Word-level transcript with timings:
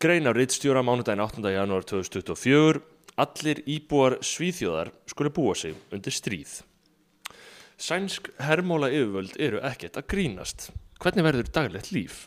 grein 0.00 0.26
á 0.26 0.32
rittstjóra 0.34 0.82
mánudaginn 0.84 1.22
8. 1.24 1.44
janúar 1.54 1.84
2024 1.86 2.82
Allir 3.14 3.60
íbúar 3.70 4.18
Svíþjóðar 4.26 4.90
skuli 5.06 5.30
búa 5.30 5.54
sig 5.54 5.76
undir 5.94 6.14
stríð. 6.14 6.62
Sænsk 7.78 8.32
hermóla 8.42 8.88
yfirvöld 8.90 9.36
eru 9.38 9.60
ekkert 9.62 10.00
að 10.00 10.08
grínast. 10.10 10.70
Hvernig 10.98 11.26
verður 11.26 11.50
daglegt 11.54 11.92
líf? 11.94 12.24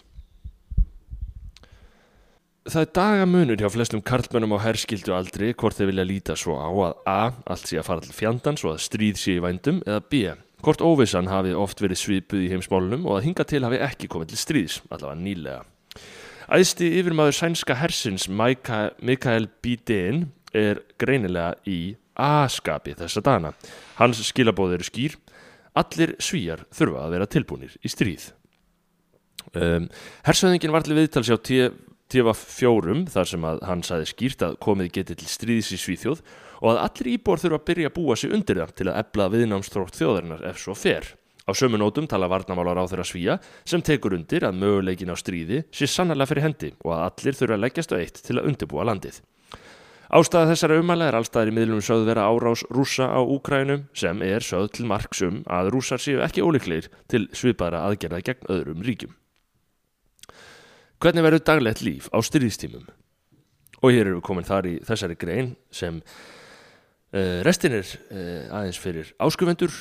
Það 2.68 2.84
er 2.84 2.90
dagamunur 2.96 3.60
hjá 3.60 3.70
flestum 3.72 4.04
karlmönnum 4.04 4.56
á 4.60 4.64
herskildu 4.64 5.14
aldri 5.16 5.54
hvort 5.56 5.76
þeir 5.76 5.92
vilja 5.92 6.08
líta 6.08 6.36
svo 6.40 6.58
á 6.60 6.68
að 6.68 6.96
A. 7.08 7.22
Allt 7.48 7.68
sé 7.68 7.80
að 7.80 7.88
fara 7.88 8.04
til 8.04 8.16
fjandans 8.16 8.64
og 8.68 8.74
að 8.76 8.84
stríð 8.88 9.20
sé 9.20 9.38
í 9.38 9.44
vændum 9.44 9.80
eða 9.88 10.04
B. 10.04 10.24
Hvort 10.64 10.84
óvissan 10.84 11.32
hafi 11.32 11.56
oft 11.56 11.84
verið 11.84 12.02
svipuð 12.02 12.44
í 12.44 12.52
heimsmálunum 12.52 13.08
og 13.08 13.20
að 13.20 13.28
hinga 13.28 13.48
til 13.48 13.64
hafi 13.64 13.80
ekki 13.88 14.12
komið 14.12 14.34
til 14.34 14.42
stríðs, 14.42 14.80
allavega 14.90 15.20
nýlega. 15.22 15.62
Æðsti 16.48 16.88
yfirmaður 17.02 17.36
sænska 17.36 17.76
hersins 17.76 18.30
Mikael 18.32 19.50
Bidén 19.60 20.30
er 20.56 20.80
greinilega 20.96 21.58
í 21.68 21.98
askapi 22.16 22.94
þessa 22.96 23.20
dana. 23.26 23.52
Hans 23.98 24.22
skilabóð 24.30 24.78
eru 24.78 24.88
skýr. 24.88 25.18
Allir 25.78 26.16
svíjar 26.24 26.64
þurfa 26.72 27.04
að 27.04 27.18
vera 27.18 27.28
tilbúinir 27.28 27.76
í 27.84 27.92
stríð. 27.92 28.30
Um, 29.52 29.90
Hersöðingin 30.24 30.72
var 30.72 30.88
til 30.88 30.96
viðtals 30.96 31.30
á 31.30 31.38
TV4 31.38 32.98
þar 33.12 33.30
sem 33.34 33.46
að 33.52 33.62
hann 33.68 33.84
saði 33.84 34.08
skýrt 34.08 34.48
að 34.48 34.58
komið 34.64 34.94
getið 35.02 35.20
til 35.20 35.30
stríðis 35.36 35.76
í 35.76 35.84
Svíþjóð 35.84 36.24
og 36.64 36.72
að 36.72 36.84
allir 36.88 37.14
íbúar 37.18 37.44
þurfa 37.44 37.60
að 37.60 37.70
byrja 37.74 37.92
að 37.92 37.98
búa 38.00 38.16
sig 38.16 38.34
undir 38.40 38.64
það 38.64 38.76
til 38.80 38.88
að 38.88 39.00
ebla 39.04 39.32
viðnámstrókt 39.36 40.00
þjóðarinnar 40.00 40.48
ef 40.48 40.64
svo 40.64 40.80
fer. 40.80 41.12
Á 41.48 41.56
sömu 41.56 41.80
nótum 41.80 42.08
tala 42.12 42.28
varnamálar 42.28 42.84
á 42.84 42.86
þeirra 42.92 43.08
svíja 43.08 43.38
sem 43.64 43.80
tekur 43.80 44.18
undir 44.18 44.44
að 44.44 44.60
möguleikin 44.60 45.12
á 45.12 45.16
stríði 45.16 45.64
sé 45.72 45.88
sannarlega 45.88 46.34
fyrir 46.34 46.44
hendi 46.44 46.74
og 46.84 46.92
að 46.92 47.04
allir 47.08 47.40
þurfa 47.40 47.56
að 47.56 47.64
leggjast 47.64 47.94
á 47.96 47.98
eitt 47.98 48.20
til 48.26 48.36
að 48.36 48.50
undirbúa 48.52 48.88
landið. 48.90 49.22
Ástæða 50.08 50.54
þessara 50.54 50.78
umæla 50.80 51.08
er 51.10 51.18
allstaðir 51.18 51.50
í 51.52 51.56
miðlum 51.58 51.82
sögð 51.84 52.06
vera 52.08 52.28
árás 52.32 52.62
rúsa 52.72 53.10
á 53.12 53.20
Úkrænum 53.20 53.88
sem 53.96 54.22
er 54.24 54.44
sögð 54.44 54.70
til 54.78 54.86
marksum 54.88 55.42
að 55.52 55.72
rúsar 55.76 56.00
séu 56.00 56.22
ekki 56.24 56.44
ólíklegir 56.44 56.88
til 57.12 57.26
svipaðra 57.36 57.84
aðgerða 57.90 58.22
gegn 58.30 58.48
öðrum 58.52 58.86
ríkjum. 58.88 59.12
Hvernig 61.04 61.28
verður 61.28 61.44
daglegt 61.50 61.84
líf 61.84 62.08
á 62.16 62.24
styrðistímum? 62.24 62.88
Og 63.84 63.92
hér 63.92 64.08
eru 64.08 64.22
við 64.22 64.26
komin 64.30 64.48
þar 64.48 64.70
í 64.72 64.78
þessari 64.88 65.20
grein 65.20 65.52
sem 65.76 66.00
uh, 66.00 67.44
restin 67.46 67.76
er 67.78 67.84
uh, 67.86 68.48
aðeins 68.62 68.80
fyrir 68.82 69.12
áskufendur, 69.20 69.76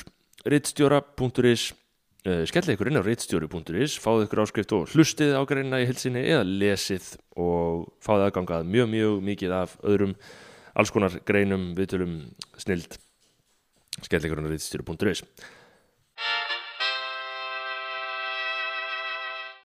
rittstjóra.is 0.45 1.71
Uh, 2.27 2.41
skellið 2.49 2.73
ykkur 2.73 2.89
inn 2.89 2.99
á 2.99 3.05
reitstjóri.is 3.05 3.93
fáðu 4.03 4.25
ykkur 4.25 4.41
áskrift 4.41 4.73
og 4.75 4.89
hlustið 4.91 5.37
á 5.37 5.47
greinina 5.47 5.77
í 5.79 5.85
hilsinni 5.87 6.25
eða 6.25 6.43
lesið 6.43 7.05
og 7.39 7.85
fáðu 8.03 8.25
aðgangað 8.25 8.67
mjög 8.67 8.89
mjög 8.91 9.21
mikið 9.29 9.53
af 9.55 9.75
öðrum 9.85 10.15
alls 10.75 10.91
konar 10.91 11.15
greinum, 11.29 11.69
viðtölum, 11.77 12.17
snild. 12.59 12.97
Skellið 14.01 14.27
ykkur 14.27 14.41
inn 14.41 14.49
á 14.49 14.51
reitstjóri.is 14.51 15.23